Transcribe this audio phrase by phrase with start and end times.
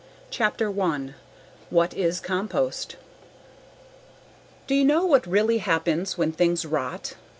[0.31, 1.13] CHAPTER ONE
[1.69, 2.95] What Is Compost
[4.65, 7.13] Do you know what really happens when things rot?